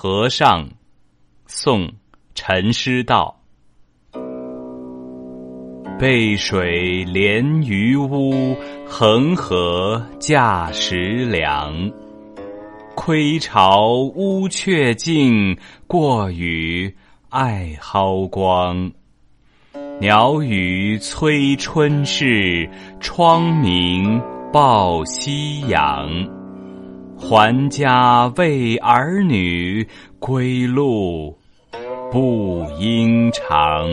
[0.00, 0.64] 和尚，
[1.48, 1.90] 宋，
[2.32, 3.36] 陈师道。
[5.98, 8.56] 背水连渔屋，
[8.86, 11.90] 横河架石梁。
[12.94, 15.58] 窥巢乌鹊静，
[15.88, 16.94] 过雨
[17.30, 18.92] 爱蒿光。
[19.98, 22.70] 鸟语催春事，
[23.00, 24.22] 窗明
[24.52, 26.37] 报夕阳。
[27.18, 29.86] 还家为儿女，
[30.18, 31.36] 归路
[32.10, 33.88] 不应长。